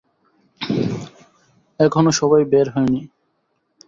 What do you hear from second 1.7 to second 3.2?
এখনো সবাই বের হয়নি।